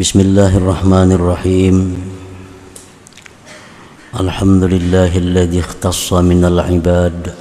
[0.00, 1.76] بسم الله الرحمن الرحيم
[4.20, 7.34] الحمد لله الذي اختص من العباد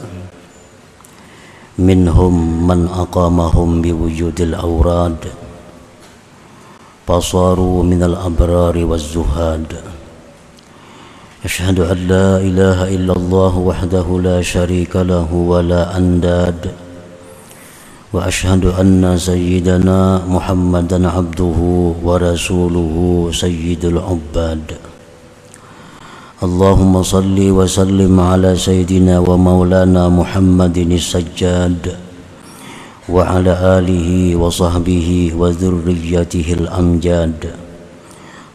[1.80, 2.34] منهم
[2.68, 5.21] من أقامهم بوجود الأوراد
[7.07, 9.71] فصاروا من الأبرار والزهاد
[11.46, 16.89] أشهد أن لا إله إلا الله وحده لا شريك له ولا أنداد
[18.09, 21.59] وأشهد أن سيدنا محمدا عبده
[22.04, 22.95] ورسوله
[23.33, 24.68] سيد العباد.
[26.43, 31.83] اللهم صل وسلم على سيدنا ومولانا محمد السجاد
[33.09, 34.09] وعلى آله
[34.41, 37.41] وصحبه وذريته الأمجاد.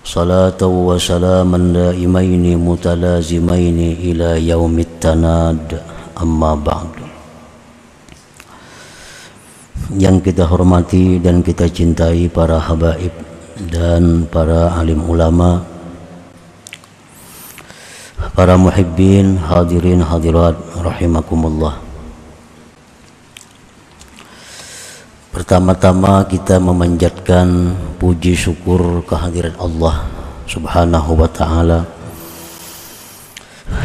[0.05, 5.69] صلاة وسلاما دائمين متلازمين إلى يوم التناد.
[6.23, 7.04] أما بعد.
[9.93, 13.13] Yang kita hormati dan kita cintai para habaib
[13.69, 15.61] dan para alim ulama
[18.35, 21.79] para muhibbin hadirin hadirat rahimakumullah.
[25.35, 30.07] Pertama-tama kita memanjatkan puji syukur kehadiran Allah
[30.47, 31.83] Subhanahu wa taala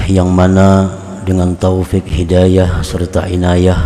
[0.09, 0.89] yang mana
[1.25, 3.77] dengan taufik hidayah serta inayah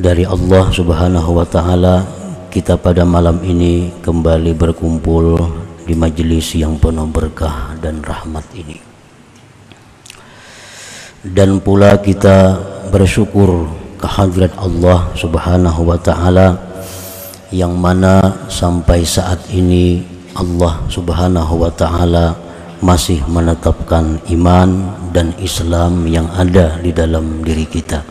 [0.00, 2.08] dari Allah Subhanahu wa taala
[2.48, 5.36] kita pada malam ini kembali berkumpul
[5.84, 8.80] di majelis yang penuh berkah dan rahmat ini.
[11.20, 12.56] Dan pula kita
[12.88, 13.68] bersyukur
[14.00, 16.56] kehadirat Allah Subhanahu wa taala
[17.52, 20.00] yang mana sampai saat ini
[20.32, 22.32] Allah Subhanahu wa taala
[22.80, 28.09] masih menetapkan iman dan Islam yang ada di dalam diri kita.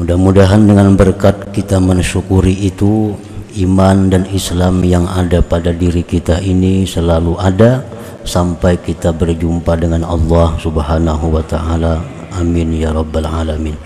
[0.00, 3.12] Mudah-mudahan dengan berkat kita mensyukuri itu
[3.60, 7.84] iman dan Islam yang ada pada diri kita ini selalu ada
[8.24, 12.00] sampai kita berjumpa dengan Allah Subhanahu wa taala.
[12.32, 13.76] Amin ya rabbal alamin.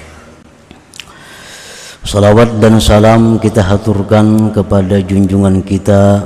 [2.06, 6.22] Salawat dan salam kita haturkan kepada junjungan kita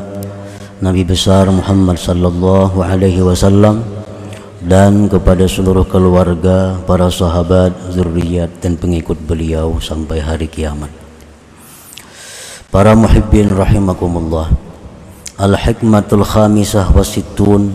[0.85, 3.98] Nabi besar Muhammad sallallahu alaihi wasallam
[4.59, 10.91] dan kepada seluruh keluarga, para sahabat, zuriat dan pengikut beliau sampai hari kiamat.
[12.69, 14.51] Para muhibbin rahimakumullah.
[15.39, 17.71] Al-hikmatul khamisah wasittun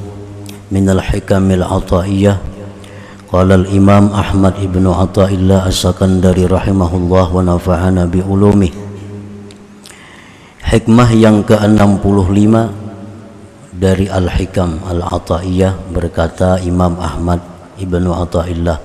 [0.67, 2.37] min al-hikamil ataiyah.
[3.31, 8.69] Qala al-Imam Ahmad ibnu Athaillah As-Sakandari rahimahullah wa nafa'ana bi ulumi.
[10.67, 12.82] Hikmah yang ke-65
[13.73, 17.41] dari Al-Hikam Al-Ata'iyah berkata Imam Ahmad
[17.81, 18.77] Ibnu Atta'illah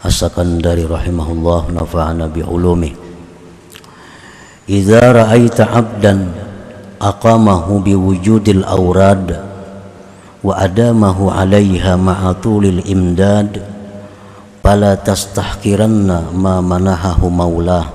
[0.00, 2.92] asakan dari rahimahullah nafa'ana bi ulumi
[4.66, 6.32] Idza ra'aita 'abdan
[6.98, 9.36] aqamahu bi wujudil awrad
[10.42, 13.62] wa adamahu 'alaiha ma'a tulil imdad
[14.64, 17.86] fala tastahkiranna ma manahahu maulah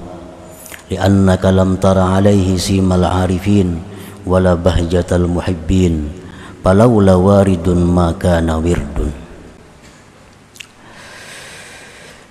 [0.88, 3.91] li'annaka lam tara 'alaihi simal 'arifin
[4.28, 6.10] wala bahjatal muhibbin
[6.62, 9.22] palaula waridun maka nawirdun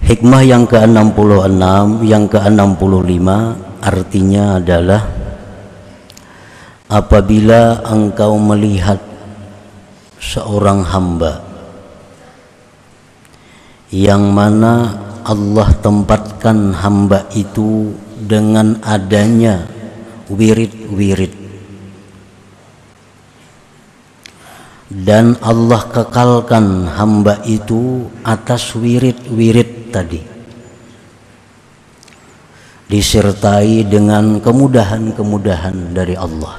[0.01, 1.63] Hikmah yang ke-66
[2.03, 3.29] yang ke-65
[3.79, 5.07] artinya adalah
[6.91, 8.99] apabila engkau melihat
[10.19, 11.47] seorang hamba
[13.95, 19.71] yang mana Allah tempatkan hamba itu dengan adanya
[20.27, 21.40] wirid-wirid
[24.91, 30.19] dan Allah kekalkan hamba itu atas wirid-wirid tadi.
[32.91, 36.59] Disertai dengan kemudahan-kemudahan dari Allah.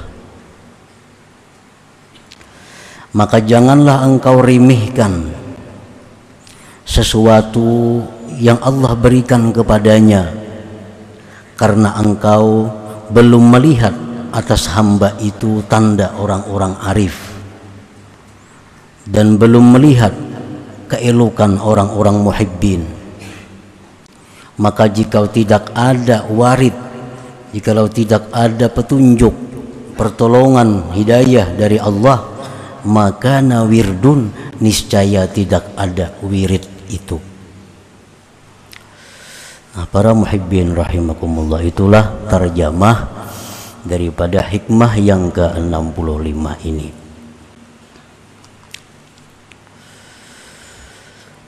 [3.12, 5.28] Maka janganlah engkau remehkan
[6.88, 8.00] sesuatu
[8.40, 10.32] yang Allah berikan kepadanya
[11.60, 12.72] karena engkau
[13.12, 13.92] belum melihat
[14.32, 17.31] atas hamba itu tanda orang-orang arif
[19.08, 20.14] dan belum melihat
[20.92, 22.82] keelokan orang-orang muhibbin.
[24.60, 26.76] Maka jika tidak ada warid
[27.52, 29.32] jikalau tidak ada petunjuk
[29.96, 32.24] pertolongan hidayah dari Allah
[32.84, 37.20] maka nawirdun niscaya tidak ada wirid itu.
[39.72, 43.08] Nah, para muhibbin rahimakumullah itulah terjemah
[43.88, 47.01] daripada hikmah yang ke-65 ini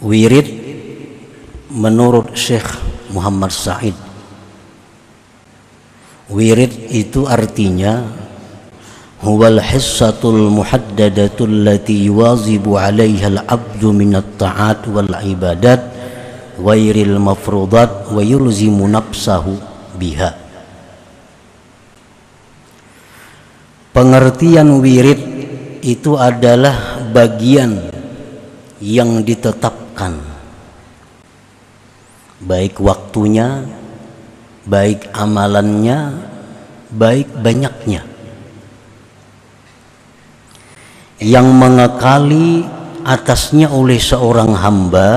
[0.04, 0.46] wirid
[1.72, 2.68] menurut Syekh
[3.08, 3.96] Muhammad Said.
[6.28, 8.04] Wirid itu artinya
[9.24, 15.80] huwal hissatul muhaddadatul lati wazibu alaiha al-abdu min at-ta'at wal ibadat
[16.60, 19.56] wairil mafrudat wa yulzimu nafsahu
[19.96, 20.36] biha.
[23.94, 25.20] Pengertian wirid
[25.80, 27.88] itu adalah bagian
[28.82, 29.83] yang ditetapkan
[32.44, 33.64] baik waktunya
[34.68, 36.12] baik amalannya
[36.92, 38.02] baik banyaknya.
[41.22, 42.66] Yang mengekali
[43.06, 45.10] atasnya oleh seorang hamba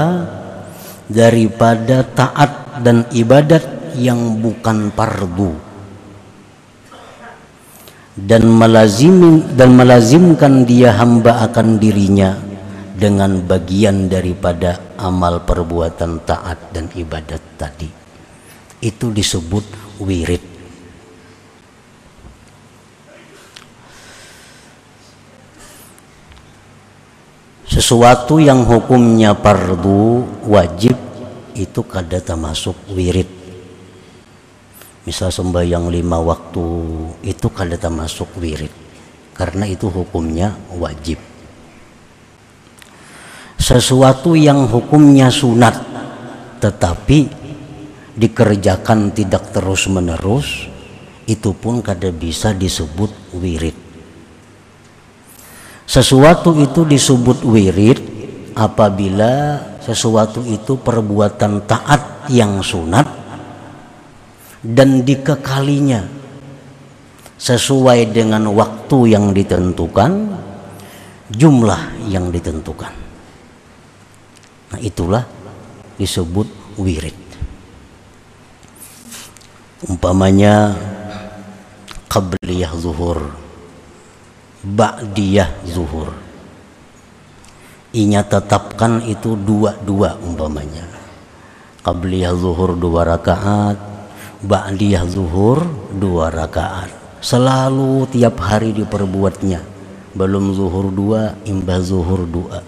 [1.10, 5.52] daripada taat dan ibadat yang bukan fardu.
[8.18, 12.57] Dan melazimi dan melazimkan dia hamba akan dirinya
[12.98, 17.86] dengan bagian daripada amal perbuatan taat dan ibadat tadi.
[18.82, 20.58] Itu disebut wirid.
[27.70, 30.98] Sesuatu yang hukumnya fardu wajib
[31.54, 33.30] itu kada termasuk wirid.
[35.06, 36.66] Misal sembahyang lima waktu
[37.22, 38.74] itu kada termasuk wirid.
[39.38, 41.37] Karena itu hukumnya wajib
[43.68, 45.76] sesuatu yang hukumnya sunat
[46.64, 47.28] tetapi
[48.16, 50.72] dikerjakan tidak terus menerus
[51.28, 53.76] itu pun kada bisa disebut wirid.
[55.84, 58.00] Sesuatu itu disebut wirid
[58.56, 63.04] apabila sesuatu itu perbuatan taat yang sunat
[64.64, 66.08] dan dikekalinya
[67.36, 70.40] sesuai dengan waktu yang ditentukan
[71.36, 73.07] jumlah yang ditentukan
[74.74, 75.24] nah itulah
[75.96, 76.48] disebut
[76.78, 77.16] wirid.
[79.88, 80.74] Umpamanya
[82.10, 83.48] qabliyah zuhur
[84.68, 86.12] ba'diyah zuhur.
[87.96, 90.86] Inya tetapkan itu dua-dua umpamanya.
[91.82, 93.80] Qabliyah zuhur dua rakaat
[94.44, 95.64] ba'diyah zuhur
[95.96, 96.92] dua rakaat.
[97.24, 99.64] Selalu tiap hari diperbuatnya.
[100.18, 102.62] Belum zuhur dua imbah zuhur dua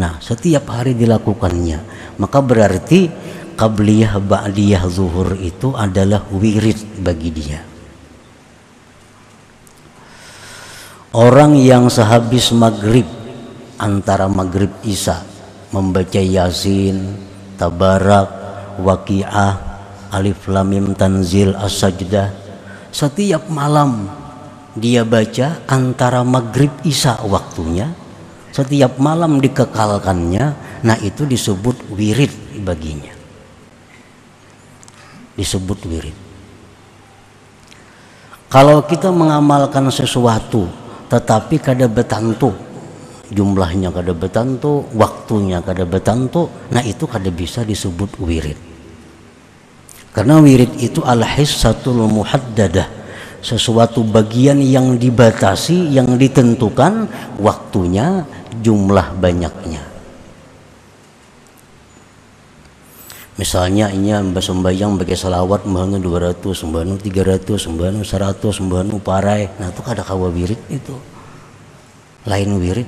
[0.00, 1.78] nah setiap hari dilakukannya.
[2.16, 3.12] Maka berarti
[3.60, 7.60] qabliyah ba'diyah zuhur itu adalah wirid bagi dia.
[11.12, 13.04] Orang yang sehabis maghrib
[13.76, 15.20] antara maghrib isya
[15.74, 17.18] membaca yasin,
[17.58, 18.30] tabarak,
[18.80, 19.70] waqiah,
[20.10, 22.34] alif lamim tanzil as-sajdah
[22.90, 24.10] setiap malam
[24.74, 27.90] dia baca antara maghrib isya waktunya
[28.50, 30.44] setiap malam dikekalkannya
[30.82, 32.30] nah itu disebut wirid
[32.66, 33.14] baginya.
[35.38, 36.16] Disebut wirid.
[38.50, 40.66] Kalau kita mengamalkan sesuatu
[41.06, 42.54] tetapi kada betantu
[43.30, 48.58] jumlahnya kada betantu waktunya kada betantu nah itu kada bisa disebut wirid.
[50.10, 53.00] Karena wirid itu al hissatul muhaddadah
[53.40, 57.08] sesuatu bagian yang dibatasi yang ditentukan
[57.40, 58.26] waktunya
[58.58, 59.90] jumlah banyaknya.
[63.40, 68.36] Misalnya ini sembahyang bagi salawat mbahnu 200 mbahnu 300 mbahnu 100
[68.68, 69.48] mbahnu parai.
[69.56, 70.92] Nah itu kada kawa wirid itu.
[72.28, 72.84] Lain wirid.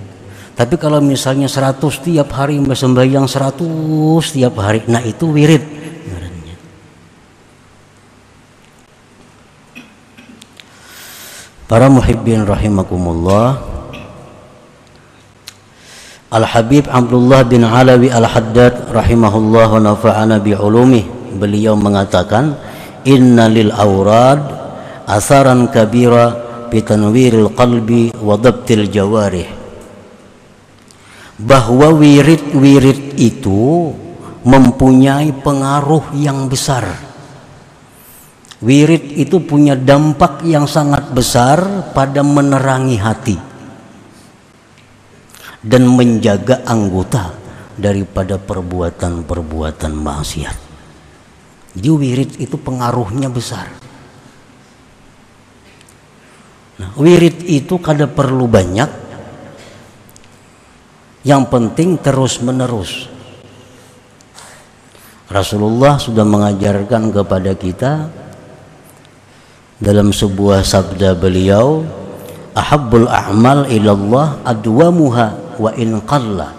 [0.53, 3.65] Tapi kalau misalnya 100 tiap hari mbah sembahyang 100
[4.29, 5.65] tiap hari nah itu wirid.
[11.65, 13.72] Para muhibbin rahimakumullah
[16.33, 21.37] Al-Habib Abdullah bin Alawi Al-Haddad rahimahullah wa nafa'ana bi'ulumih.
[21.37, 22.57] Beliau mengatakan
[23.05, 24.41] inna lil awrad
[25.05, 26.33] asaran kabira
[26.73, 29.45] bitanwiril qalbi wa dabtil jawarih.
[31.37, 33.93] Bahwa wirid-wirid itu
[34.41, 36.97] mempunyai pengaruh yang besar.
[38.65, 43.52] Wirid itu punya dampak yang sangat besar pada menerangi hati
[45.63, 47.31] dan menjaga anggota
[47.79, 50.57] daripada perbuatan-perbuatan maksiat.
[51.73, 53.71] Jadi wirid itu pengaruhnya besar.
[56.83, 58.91] Nah, wirid itu kada perlu banyak.
[61.23, 63.07] Yang penting terus menerus.
[65.31, 67.93] Rasulullah sudah mengajarkan kepada kita
[69.79, 71.87] dalam sebuah sabda beliau,
[72.53, 76.51] "Ahabbul a'mal ilallah adwamuha wa in qalla.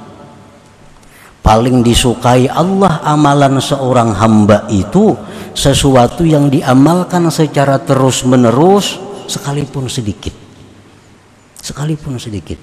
[1.44, 5.12] Paling disukai Allah amalan seorang hamba itu
[5.52, 8.96] sesuatu yang diamalkan secara terus menerus
[9.28, 10.32] sekalipun sedikit.
[11.60, 12.56] Sekalipun sedikit.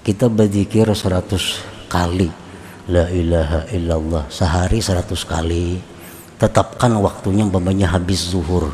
[0.00, 1.60] Kita berzikir seratus
[1.92, 2.32] kali.
[2.88, 4.32] La ilaha illallah.
[4.32, 5.76] Sehari seratus kali.
[6.40, 8.72] Tetapkan waktunya umpamanya habis zuhur.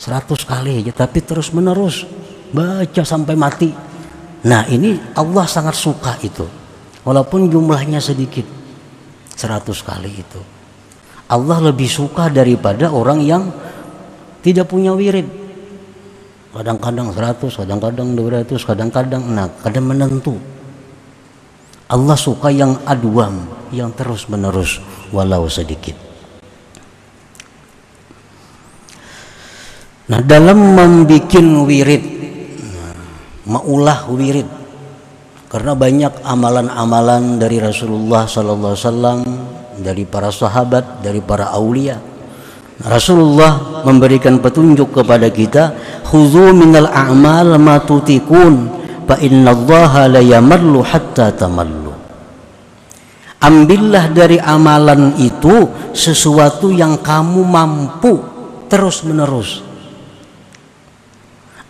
[0.00, 2.08] Seratus kali aja tapi terus menerus
[2.56, 3.89] baca sampai mati
[4.46, 6.46] nah ini Allah sangat suka itu.
[7.00, 8.44] Walaupun jumlahnya sedikit
[9.32, 10.40] seratus kali itu.
[11.30, 13.48] Allah lebih suka daripada orang yang
[14.44, 15.24] tidak punya wirid.
[16.50, 20.34] Kadang-kadang 100 kadang-kadang 200 kadang-kadang nah kadang menentu.
[21.86, 24.82] Allah suka yang aduam yang terus menerus
[25.14, 25.94] walau sedikit.
[30.10, 31.30] Nah dalam membuat
[31.70, 32.09] wirid
[33.50, 34.46] maulah wirid.
[35.50, 39.18] Karena banyak amalan-amalan dari Rasulullah Sallallahu Alaihi Wasallam
[39.82, 41.98] dari para sahabat dari para aulia.
[42.80, 45.74] Rasulullah memberikan petunjuk kepada kita
[46.06, 48.70] khudhu minal a'mal ma tutikun
[49.04, 51.92] fa innallaha la yamallu hatta tamallu.
[53.42, 58.22] Ambillah dari amalan itu sesuatu yang kamu mampu
[58.70, 59.69] terus menerus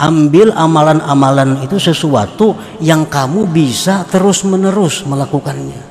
[0.00, 5.90] Ambil amalan-amalan itu sesuatu yang kamu bisa terus menerus melakukannya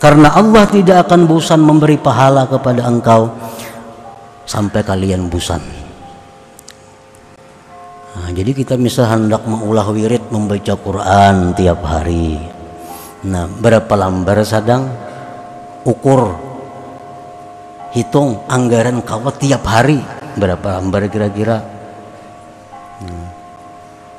[0.00, 3.36] karena Allah tidak akan bosan memberi pahala kepada engkau
[4.48, 5.60] sampai kalian bosan.
[8.16, 12.40] Nah, jadi kita misal hendak mengulah wirid membaca Quran tiap hari.
[13.28, 14.88] Nah, berapa lembar sedang
[15.84, 16.32] ukur
[17.92, 20.00] hitung anggaran kau tiap hari
[20.36, 21.64] berapa lembar kira-kira.
[23.00, 23.28] Nah,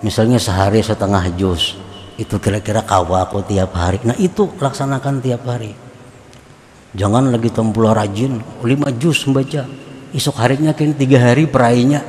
[0.01, 1.77] misalnya sehari setengah juz
[2.17, 4.01] itu kira-kira kawa aku tiap hari.
[4.03, 5.73] Nah itu laksanakan tiap hari.
[6.91, 9.63] Jangan lagi tempul rajin lima jus membaca
[10.11, 12.03] esok harinya kini tiga hari perainya.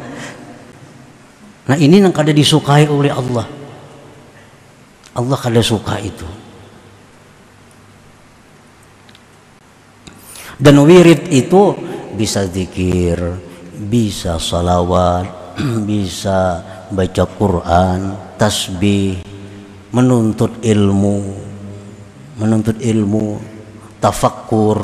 [1.71, 3.47] Nah ini yang kada disukai oleh Allah.
[5.13, 6.27] Allah kada suka itu.
[10.59, 11.75] Dan wirid itu
[12.15, 13.19] bisa zikir
[13.73, 15.57] bisa salawat
[15.91, 16.61] bisa
[16.93, 17.99] baca Quran
[18.37, 19.25] tasbih
[19.93, 21.53] menuntut ilmu
[22.43, 23.39] menuntut ilmu
[24.03, 24.79] tafakkur.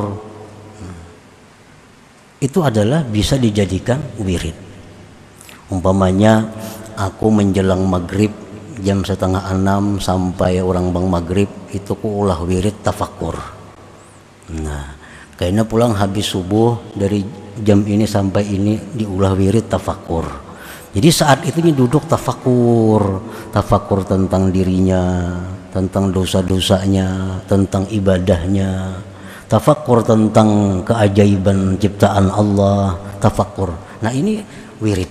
[2.38, 4.54] Itu adalah bisa dijadikan wirid.
[5.74, 6.46] Umpamanya
[6.94, 8.30] aku menjelang maghrib
[8.78, 13.34] jam setengah enam sampai orang bang maghrib itu ku ulah wirid tafakkur.
[14.54, 14.94] Nah
[15.34, 17.26] kayaknya pulang habis subuh dari
[17.62, 20.48] jam ini sampai ini diulah wirid tafakkur
[20.88, 23.20] jadi saat itu duduk tafakur,
[23.52, 25.36] tafakur tentang dirinya,
[25.68, 28.96] tentang dosa-dosanya, tentang ibadahnya,
[29.52, 33.76] tafakur tentang keajaiban ciptaan Allah, tafakur.
[34.00, 34.40] Nah ini
[34.80, 35.10] wirid.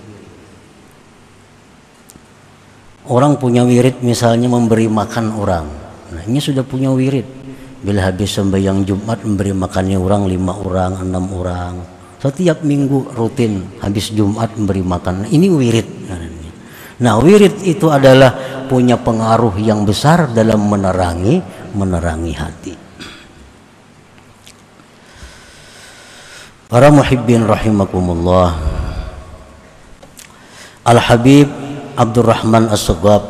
[3.08, 5.66] Orang punya wirid misalnya memberi makan orang.
[6.12, 7.24] Nah ini sudah punya wirid.
[7.80, 14.10] Bila habis sembahyang Jumat memberi makannya orang lima orang, enam orang, setiap minggu rutin habis
[14.10, 15.30] Jumat memberi makan.
[15.30, 15.90] Ini wirid
[16.98, 18.34] nah wirid itu adalah
[18.66, 21.40] punya pengaruh yang besar dalam menerangi
[21.78, 22.74] menerangi hati.
[26.68, 28.60] Para muhibbin rahimakumullah.
[30.84, 31.48] Al Habib
[31.96, 33.24] Abdurrahman As-Sagab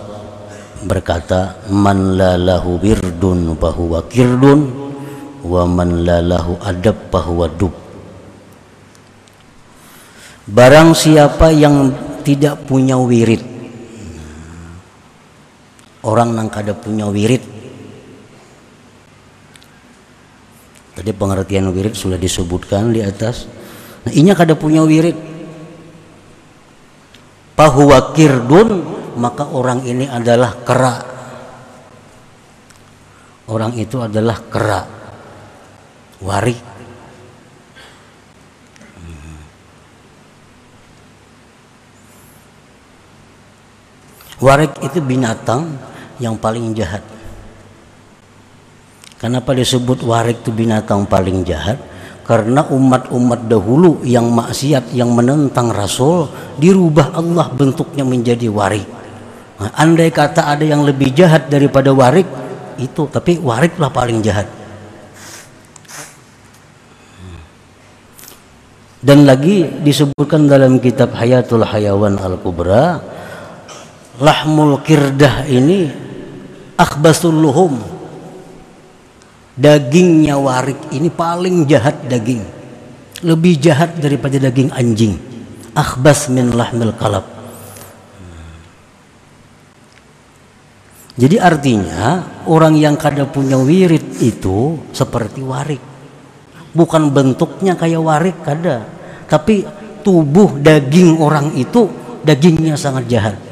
[0.85, 4.59] berkata man la lahu wirdun fahuwa kirdun
[5.41, 7.86] wa man la lahu adab fahuwa dub
[10.47, 11.91] Barang siapa yang
[12.23, 13.57] tidak punya wirid
[16.07, 17.43] Orang yang kada punya wirid.
[20.95, 23.43] Tadi pengertian wirid sudah disebutkan di atas.
[24.07, 25.19] Nah ini kada punya wirid.
[27.59, 30.95] Pahuwa kirdun Maka orang ini adalah kera.
[33.49, 34.85] Orang itu adalah kera.
[36.21, 36.76] Warik
[44.37, 45.65] Warik itu binatang
[46.21, 47.01] yang paling jahat.
[49.17, 51.81] Kenapa disebut warik itu binatang paling jahat?
[52.21, 56.29] Karena umat-umat dahulu yang maksiat, yang menentang Rasul,
[56.61, 58.85] dirubah Allah bentuknya menjadi warik.
[59.57, 62.29] Nah, andai kata ada yang lebih jahat daripada warik,
[62.77, 64.45] itu tapi wariklah paling jahat.
[69.01, 73.16] Dan lagi disebutkan dalam kitab Hayatul Hayawan Al-Kubra,
[74.21, 75.89] lahmul kirdah ini
[76.77, 77.77] akhbasul luhum.
[79.57, 82.45] Dagingnya warik ini paling jahat daging.
[83.25, 85.17] Lebih jahat daripada daging anjing.
[85.73, 87.25] Akhbas min lahmil kalab.
[91.17, 95.81] Jadi artinya orang yang kada punya wirid itu seperti warik.
[96.77, 98.85] Bukan bentuknya kayak warik kada
[99.27, 99.67] tapi
[100.05, 101.89] tubuh daging orang itu
[102.23, 103.46] dagingnya sangat jahat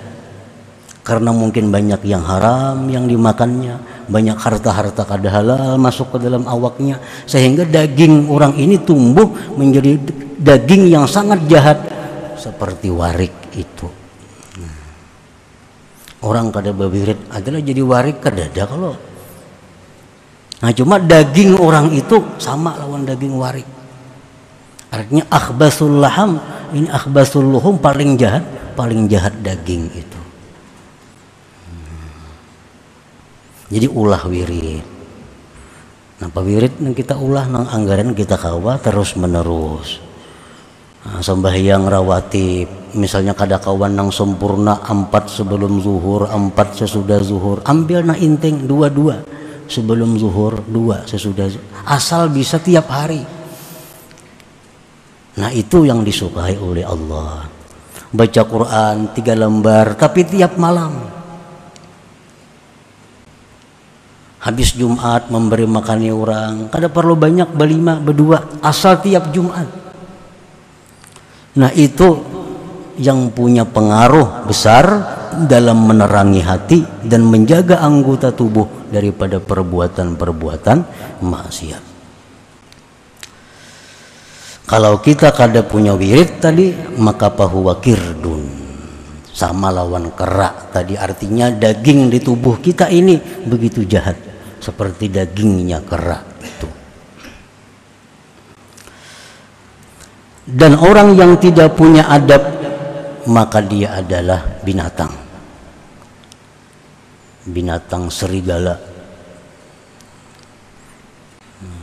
[1.06, 3.78] karena mungkin banyak yang haram yang dimakannya
[4.10, 6.98] banyak harta-harta kada halal masuk ke dalam awaknya
[7.30, 10.02] sehingga daging orang ini tumbuh menjadi
[10.42, 11.78] daging yang sangat jahat
[12.42, 13.86] seperti warik itu.
[16.26, 18.98] Orang kada berwirid adalah jadi warik kada ada kalau.
[20.66, 23.70] Nah cuma daging orang itu sama lawan daging warik.
[24.90, 26.42] Artinya akhbasul laham
[26.74, 28.42] ini akhbasul luhum paling jahat
[28.74, 30.25] paling jahat daging itu
[33.66, 34.86] jadi ulah wirid.
[36.16, 40.00] Nah wirid yang kita ulah nang anggaran kita kawa terus menerus
[41.04, 42.96] nah, sembahyang rawatib.
[42.96, 47.60] Misalnya kada kawan nang sempurna empat sebelum zuhur empat sesudah zuhur.
[47.68, 49.26] Ambil na inting dua-dua
[49.66, 51.66] sebelum zuhur dua sesudah zuhur.
[51.90, 53.26] asal bisa tiap hari.
[55.36, 57.44] Nah itu yang disukai oleh Allah.
[58.16, 61.15] Baca Quran tiga lembar tapi tiap malam
[64.46, 66.54] habis Jumat memberi makan orang.
[66.70, 68.62] Kada perlu banyak berlima berdua.
[68.62, 69.66] Asal tiap Jumat.
[71.58, 72.22] Nah itu
[73.02, 74.86] yang punya pengaruh besar
[75.50, 80.78] dalam menerangi hati dan menjaga anggota tubuh daripada perbuatan-perbuatan
[81.26, 81.84] maksiat.
[84.66, 86.70] Kalau kita kada punya wirid tadi
[87.02, 88.64] maka pahuwa kirdun.
[89.36, 90.96] Sama lawan kerak tadi.
[90.96, 94.35] Artinya daging di tubuh kita ini begitu jahat
[94.66, 96.70] seperti dagingnya kera itu.
[100.46, 102.42] Dan orang yang tidak punya adab
[103.30, 105.14] maka dia adalah binatang.
[107.46, 108.74] Binatang serigala.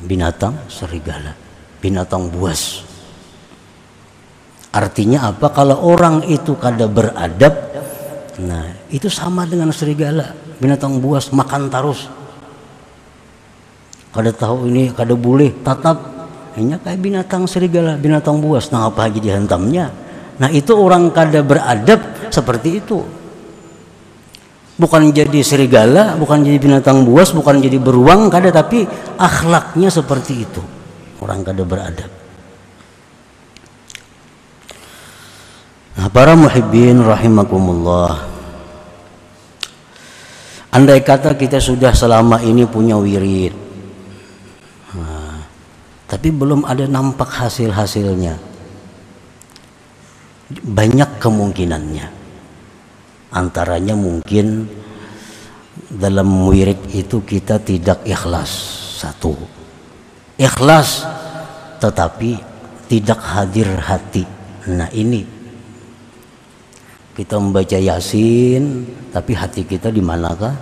[0.02, 1.34] Binatang serigala.
[1.78, 2.82] Binatang buas.
[4.74, 5.50] Artinya apa?
[5.54, 7.54] Kalau orang itu kada beradab,
[8.40, 12.21] nah itu sama dengan serigala, binatang buas makan terus
[14.12, 16.12] kada tahu ini kada boleh tatap.
[16.52, 18.68] Hanya kayak binatang serigala binatang buas.
[18.68, 19.88] Nah apa aja dihantamnya?
[20.36, 23.00] Nah itu orang kada beradab seperti itu.
[24.76, 28.84] Bukan jadi serigala bukan jadi binatang buas bukan jadi beruang kada tapi
[29.16, 30.60] akhlaknya seperti itu.
[31.24, 32.12] Orang kada beradab.
[35.96, 38.28] Nah para muhibbin rahimakumullah.
[40.72, 43.71] Andai kata kita sudah selama ini punya wirid
[46.12, 48.36] tapi belum ada nampak hasil-hasilnya.
[50.60, 52.06] Banyak kemungkinannya.
[53.32, 54.68] Antaranya mungkin
[55.88, 58.52] dalam wirid itu kita tidak ikhlas
[59.00, 59.32] satu.
[60.36, 61.08] Ikhlas
[61.80, 62.36] tetapi
[62.92, 64.28] tidak hadir hati.
[64.68, 65.24] Nah ini.
[67.16, 68.84] Kita membaca yasin
[69.16, 70.52] tapi hati kita di manakah?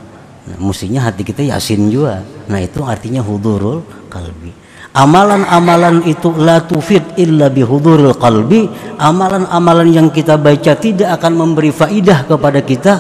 [0.47, 2.23] Nah, mestinya hati kita yasin juga.
[2.47, 4.60] Nah itu artinya hudurul kalbi
[4.90, 8.66] Amalan-amalan itu la tufid illa bihuduril qalbi.
[8.98, 12.92] Amalan-amalan yang kita baca tidak akan memberi faidah kepada kita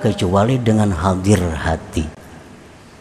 [0.00, 2.08] kecuali dengan hadir hati.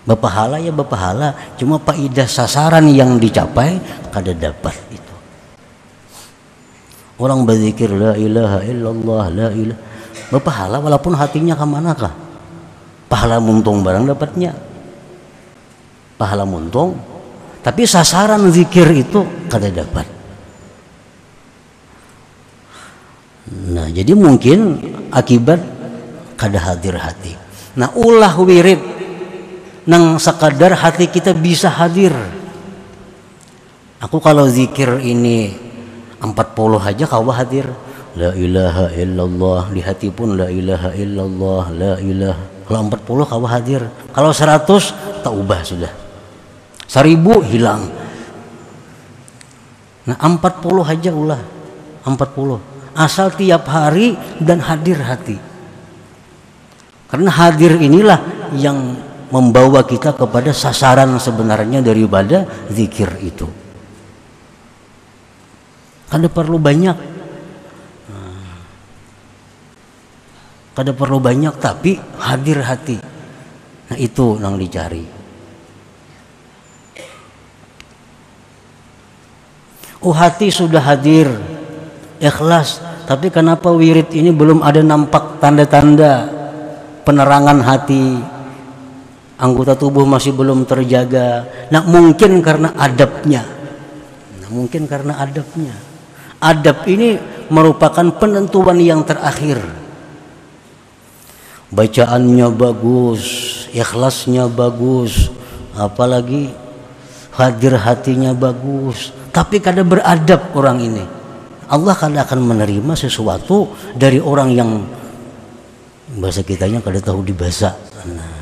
[0.03, 3.79] Berpahala ya berpahala, cuma faidah sasaran yang dicapai
[4.11, 5.13] kada dapat itu.
[7.15, 9.81] Orang berzikir la ilaha illallah la ilaha
[10.27, 12.11] berpahala walaupun hatinya ke manakah?
[13.07, 14.51] Pahala muntung barang dapatnya.
[16.19, 17.12] Pahala muntung
[17.63, 20.03] tapi sasaran zikir itu kada dapat.
[23.71, 25.63] Nah, jadi mungkin akibat
[26.35, 27.39] kada hadir hati.
[27.79, 28.83] Nah, ulah wirid
[29.87, 32.11] nang sekadar hati kita bisa hadir.
[34.03, 35.55] Aku kalau zikir ini
[36.19, 36.35] 40
[36.83, 37.63] aja kau hadir.
[38.13, 42.43] La ilaha illallah di hati pun la ilaha illallah la ilaha.
[42.67, 43.81] Kalau 40 kau hadir.
[44.11, 46.02] Kalau 100 tak ubah sudah
[46.85, 47.89] seribu hilang.
[50.03, 51.39] Nah empat puluh aja ulah.
[52.03, 52.59] Empat puluh.
[52.93, 55.39] Asal tiap hari dan hadir hati.
[57.07, 58.99] Karena hadir inilah yang
[59.33, 63.49] membawa kita kepada sasaran sebenarnya daripada zikir itu.
[66.11, 66.97] Kada perlu banyak.
[70.73, 72.97] Kada perlu banyak tapi hadir hati.
[73.93, 75.22] Nah itu yang dicari
[80.03, 81.31] Oh hati sudah hadir,
[82.19, 86.27] ikhlas, tapi kenapa wirid ini belum ada nampak tanda-tanda
[87.07, 88.19] penerangan hati?
[89.39, 91.47] Anggota tubuh masih belum terjaga.
[91.71, 93.47] Nah mungkin karena adabnya.
[94.43, 95.75] Nah mungkin karena adabnya.
[96.43, 97.15] Adab ini
[97.47, 99.63] merupakan penentuan yang terakhir.
[101.71, 103.23] Bacaannya bagus
[103.73, 105.33] ikhlasnya bagus
[105.73, 106.53] apalagi
[107.33, 111.03] hadir hatinya bagus tapi kada beradab orang ini.
[111.73, 114.69] Allah kada akan menerima sesuatu dari orang yang
[116.21, 117.73] bahasa kitanya kada tahu dibahasa
[118.05, 118.37] nah,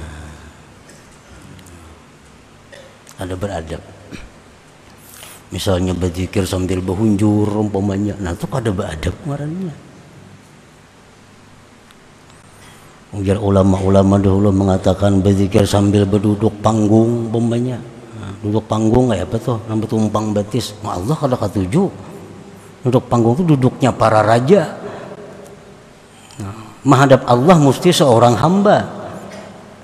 [3.23, 3.79] ada beradab.
[5.51, 8.19] Misalnya berzikir sambil berhunjur umpamanya.
[8.19, 9.71] Nah itu kada beradab marahnya
[13.11, 17.83] Ujar ulama-ulama dahulu mengatakan berzikir sambil berduduk panggung umpamanya
[18.41, 19.57] duduk panggung kayak apa tuh?
[19.69, 21.87] Nampak tumpang batis nah, Allah kada ketujuh.
[22.81, 24.73] Untuk panggung itu duduknya para raja.
[26.41, 28.89] Nah, menghadap Allah mesti seorang hamba.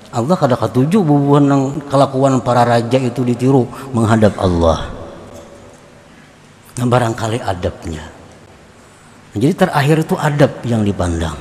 [0.09, 4.89] Allah kada ketujuh bubuhan kelakuan para raja itu ditiru menghadap Allah.
[6.81, 8.01] Nah barangkali adabnya.
[9.33, 11.37] Nah, jadi terakhir itu adab yang dipandang.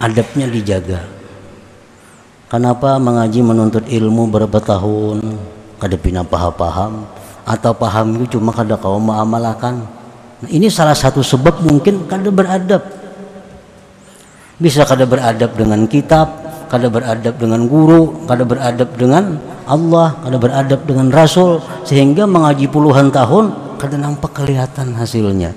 [0.00, 1.04] Adabnya dijaga.
[2.48, 5.20] Kenapa mengaji menuntut ilmu berapa tahun
[5.80, 7.08] kada pina paham-paham
[7.48, 9.80] atau paham itu cuma kada kau mengamalkan
[10.40, 12.80] Nah, ini salah satu sebab mungkin kada beradab.
[14.56, 16.32] Bisa kada beradab dengan kitab,
[16.72, 19.36] kada beradab dengan guru, kada beradab dengan
[19.68, 25.52] Allah, kada beradab dengan Rasul, sehingga mengaji puluhan tahun kada nampak kelihatan hasilnya.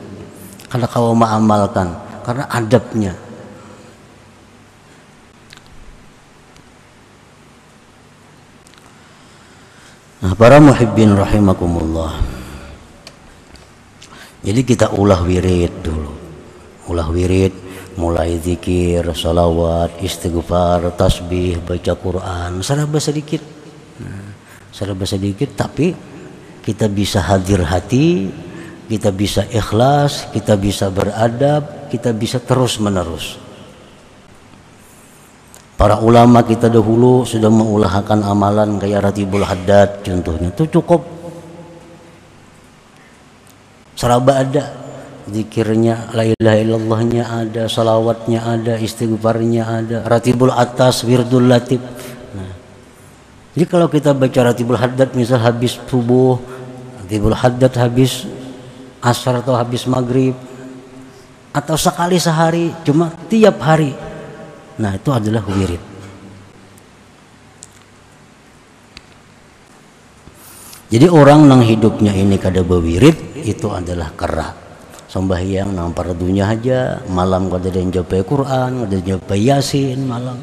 [0.68, 1.96] Kada kau mengamalkan
[2.28, 3.14] karena adabnya.
[10.24, 12.16] Nah, para muhibbin rahimakumullah.
[14.40, 16.14] Jadi kita ulah wirid dulu.
[16.88, 17.52] Ulah wirid
[18.00, 23.44] mulai zikir, salawat, istighfar, tasbih, baca Quran, serba sedikit.
[24.00, 24.32] Nah,
[24.72, 25.92] serba sedikit tapi
[26.64, 28.32] kita bisa hadir hati,
[28.88, 33.43] kita bisa ikhlas, kita bisa beradab, kita bisa terus menerus.
[35.84, 40.48] Para ulama kita dahulu sudah mengulahkan amalan kayak Ratibul Haddad contohnya.
[40.56, 41.04] Itu cukup.
[43.92, 44.64] Seraba ada.
[45.28, 49.98] Zikirnya la ilaha illallahnya ada salawatnya ada istighfarnya ada.
[50.08, 51.80] Ratibul atas wirdul latib
[52.36, 52.52] nah,
[53.56, 56.36] jadi kalau kita baca ratibul haddad misal habis subuh
[57.00, 58.28] ratibul haddad habis
[59.00, 60.36] asar atau habis maghrib
[61.56, 63.96] atau sekali sehari cuma tiap hari
[64.82, 65.94] nah itu adalah wirid.
[70.94, 74.54] Jadi orang nang hidupnya ini kada berwirid itu adalah kerak
[75.10, 80.38] sembahyang nang pardunya aja malam kada ada japai Quran kada japai Yasin malam.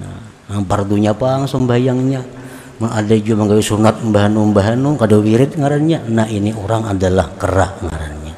[0.00, 0.16] Nah
[0.48, 2.40] nang pardunya pang sembahyangnya.
[2.80, 6.08] Ada juga menggawe sunat umbahan-umbahan kada wirid ngarannya.
[6.08, 8.32] Nah ini orang adalah kerak ngarannya.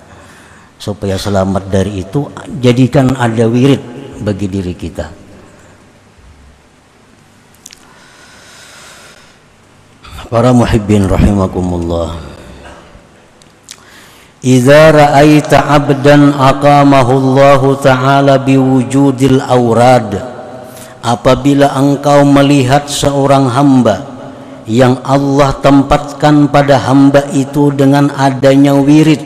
[0.83, 2.27] Supaya selamat dari itu
[2.59, 3.79] jadikan ada wirid
[4.19, 5.22] bagi diri kita
[10.33, 12.17] para muhibbin rahimakumullah.
[14.41, 20.17] Idza ra'aita 'abdan aqamahu Allah taala biwujudil aurad.
[21.05, 24.09] Apabila engkau melihat seorang hamba
[24.65, 29.19] yang Allah tempatkan pada hamba itu dengan adanya wirid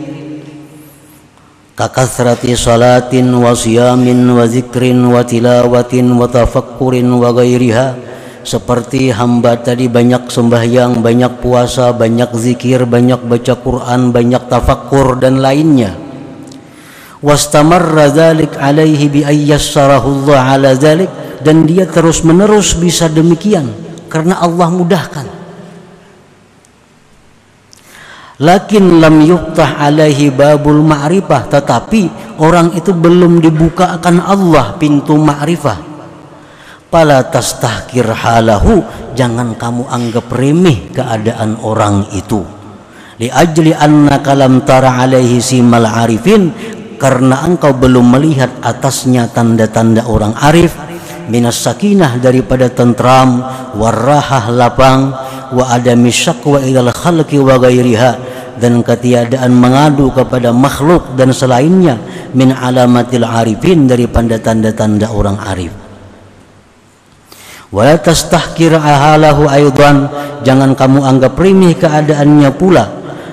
[1.77, 8.16] kakasrati salatin wa siyamin wa zikrin wa tilawatin wa tafakkurin wa ghairiha
[8.47, 15.43] seperti hamba tadi banyak sembahyang, banyak puasa, banyak zikir, banyak baca Quran, banyak tafakkur dan
[15.43, 15.99] lainnya.
[17.19, 23.67] Wastamarra dzalik alaihi bi ayyassarahu Allah ala dzalik dan dia terus menerus bisa demikian
[24.07, 25.27] karena Allah mudahkan.
[28.37, 35.96] Lakin lam yuftah alaihi babul ma'rifah tetapi orang itu belum dibuka akan Allah pintu ma'rifah
[36.87, 38.79] Pala tastahkir halahu.
[39.19, 42.47] Jangan kamu anggap remeh keadaan orang itu.
[43.19, 46.55] Li ajli anna kalam tara alaihi simal arifin.
[46.97, 50.79] Karena engkau belum melihat atasnya tanda-tanda orang arif.
[51.27, 53.43] Minas sakinah daripada tentram.
[53.75, 55.11] Warahah lapang.
[55.59, 61.99] Wa adami syakwa ilal khalqi wa gairiha dan ketiadaan mengadu kepada makhluk dan selainnya.
[62.31, 65.86] Min alamatil arifin daripada tanda-tanda orang arif
[67.75, 70.07] wala tastahkir ahalahu aidan
[70.47, 72.85] jangan kamu anggap remeh keadaannya pula.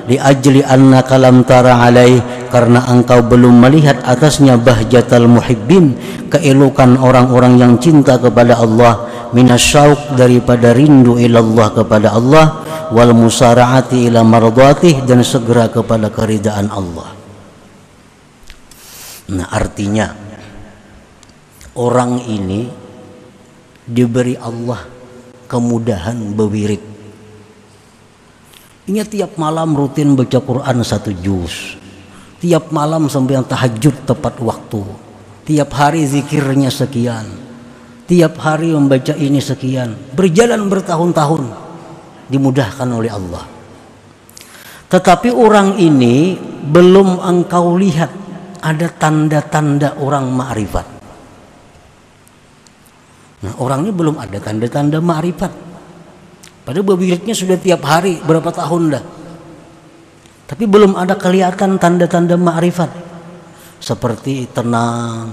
[0.04, 2.20] Li ajli anna kalam tara alai
[2.52, 5.96] karena engkau belum melihat atasnya bahjatal muhibbin.
[6.28, 9.08] Keelokan orang-orang yang cinta kepada Allah.
[9.32, 12.46] Minasyauk daripada rindu ilallah kepada Allah.
[12.92, 17.16] Wal musara'ati ila mardatih dan segera kepada keridaan Allah.
[19.32, 20.12] Nah artinya
[21.80, 22.83] orang ini
[23.86, 24.84] diberi Allah
[25.48, 26.94] kemudahan berwirid
[28.84, 31.80] ini tiap malam rutin baca Quran satu juz.
[32.44, 34.84] Tiap malam sampai yang tahajud tepat waktu.
[35.48, 37.24] Tiap hari zikirnya sekian.
[38.04, 39.96] Tiap hari membaca ini sekian.
[40.12, 41.44] Berjalan bertahun-tahun.
[42.28, 43.48] Dimudahkan oleh Allah.
[44.92, 46.36] Tetapi orang ini
[46.68, 48.12] belum engkau lihat
[48.60, 50.93] ada tanda-tanda orang ma'rifat.
[53.44, 55.52] Nah orang ini belum ada tanda-tanda ma'rifat.
[56.64, 59.04] Padahal berwiridnya sudah tiap hari berapa tahun dah.
[60.48, 62.88] Tapi belum ada kelihatan tanda-tanda ma'rifat.
[63.84, 65.28] Seperti tenang.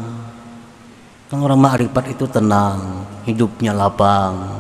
[1.30, 4.58] Kan orang ma'rifat itu tenang, hidupnya lapang,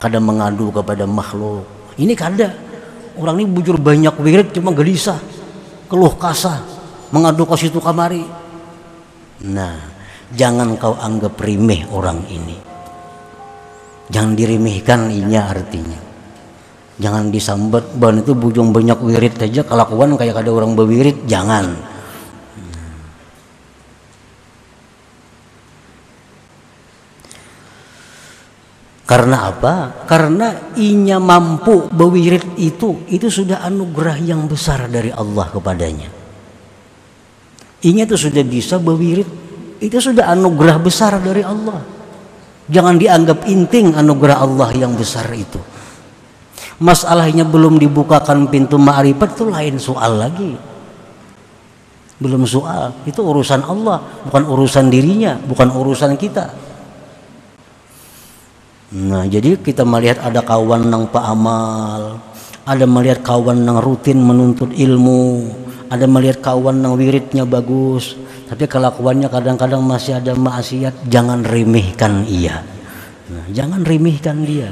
[0.00, 1.68] kadang mengadu kepada makhluk.
[2.00, 2.48] Ini kada.
[3.20, 5.20] Orang ini bujur banyak wirid cuma gelisah,
[5.88, 6.64] keluh kasah,
[7.12, 8.24] mengadu ke situ kamari.
[9.44, 9.76] Nah,
[10.32, 12.75] jangan kau anggap remeh orang ini.
[14.06, 16.06] Jangan diremehkan ini artinya
[16.96, 21.76] jangan disambat ban itu bujung banyak wirid aja kelakuan kayak ada orang berwirid jangan
[29.06, 30.02] Karena apa?
[30.02, 36.10] Karena inya mampu berwirid itu, itu sudah anugerah yang besar dari Allah kepadanya.
[37.86, 39.30] Inya itu sudah bisa berwirid,
[39.78, 41.95] itu sudah anugerah besar dari Allah.
[42.66, 45.58] Jangan dianggap inting anugerah Allah yang besar itu.
[46.82, 50.52] Masalahnya belum dibukakan pintu ma'rifat itu lain soal lagi.
[52.18, 52.92] Belum soal.
[53.06, 56.52] Itu urusan Allah bukan urusan dirinya bukan urusan kita.
[58.94, 62.22] Nah jadi kita melihat ada kawan nang pak amal
[62.66, 65.50] ada melihat kawan nang rutin menuntut ilmu
[65.86, 68.14] ada melihat kawan nang wiridnya bagus
[68.46, 72.62] tapi kelakuannya kadang-kadang masih ada maksiat jangan remehkan ia.
[73.26, 74.70] Nah, jangan remehkan dia.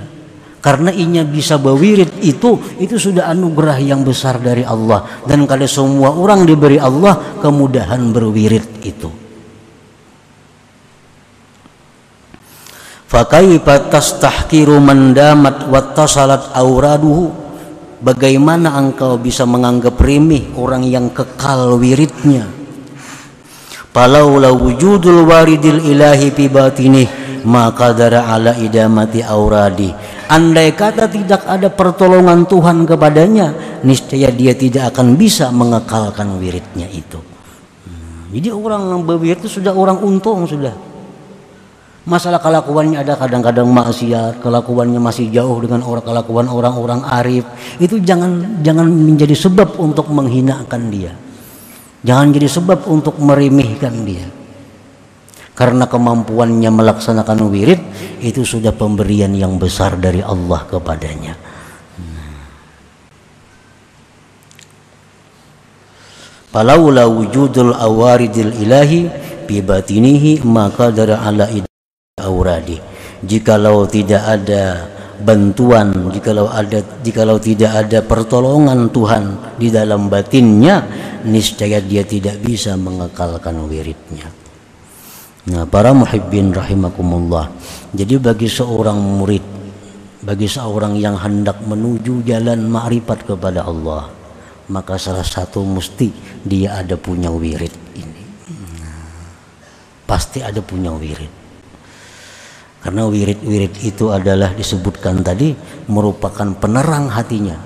[0.63, 5.27] Karena inya bisa berwirid itu itu sudah anugerah yang besar dari Allah.
[5.27, 9.11] Dan kalau semua orang diberi Allah kemudahan berwirid itu.
[13.11, 17.43] Fakaifa tastahkiru man damat wattasalat auraduhu?
[18.01, 22.64] Bagaimana engkau bisa menganggap remeh orang yang kekal wiridnya
[23.95, 27.07] Palau wujudul waridil ilahi fi batinih
[27.47, 33.53] maka dara ala idamati auradi Andai kata tidak ada pertolongan Tuhan kepadanya,
[33.85, 37.21] niscaya dia tidak akan bisa mengekalkan wiridnya itu.
[37.85, 40.73] Hmm, jadi orang yang berwirid itu sudah orang untung sudah.
[42.09, 47.45] Masalah kelakuannya ada kadang-kadang maksiat, kelakuannya masih jauh dengan orang kelakuan orang-orang arif.
[47.77, 51.13] Itu jangan jangan menjadi sebab untuk menghinakan dia.
[52.05, 54.29] Jangan jadi sebab untuk meremehkan dia.
[55.57, 57.81] Karena kemampuannya melaksanakan wirid
[58.21, 61.35] itu sudah pemberian yang besar dari Allah kepadanya.
[66.55, 69.11] Falaula wujudul awaridil ilahi
[69.43, 71.51] bi batinihi maka dari ala
[72.21, 72.79] auradi.
[73.25, 80.83] Jikalau tidak ada bantuan jikalau ada jikalau tidak ada pertolongan Tuhan di dalam batinnya
[81.29, 84.45] niscaya dia tidak bisa mengekalkan wiridnya
[85.45, 87.53] Nah, para muhibbin rahimakumullah.
[87.93, 89.45] Jadi bagi seorang murid,
[90.25, 94.09] bagi seorang yang hendak menuju jalan ma'rifat kepada Allah,
[94.73, 96.09] maka salah satu mesti
[96.41, 98.25] dia ada punya wirid ini.
[100.09, 101.44] Pasti ada punya wirid.
[102.85, 105.57] Karena wirid-wirid itu adalah disebutkan tadi
[105.89, 107.57] merupakan penerang hatinya,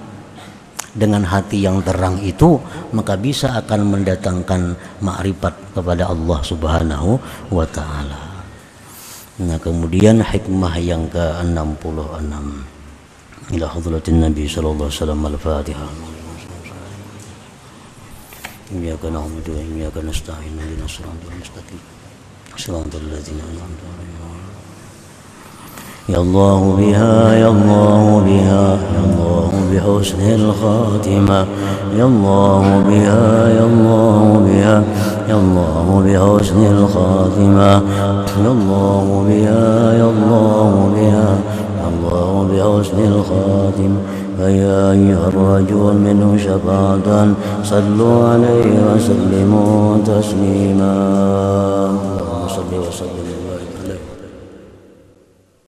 [0.98, 2.58] dengan hati yang terang itu
[2.90, 7.10] maka bisa akan mendatangkan makrifat kepada Allah Subhanahu
[7.54, 8.18] wa taala.
[9.38, 12.34] Nah, kemudian hikmah yang ke-66
[13.54, 15.90] ila hadratin Nabi sallallahu alaihi wasallam al-Fatihah.
[18.68, 21.80] Iyyaka na'budu wa iyyaka nasta'in ihdinas siratal mustaqim.
[22.58, 24.17] Siratal ladzina an'amta 'alaihim
[26.08, 28.64] يا الله بها يا الله بها
[28.96, 31.46] يا الله بحسن الخاتمة.
[31.98, 34.76] يا الله بها يا الله بها
[35.28, 37.72] يا الله بحسن الخاتمة.
[38.44, 41.28] يا الله بها يا الله بها
[41.80, 44.00] يا الله بحسن الخاتمة
[44.38, 47.28] فيا أيها الراجون منه شفاعة
[47.64, 50.94] صلوا عليه وسلموا تسليما.
[52.00, 53.17] اللهم صل وسلم.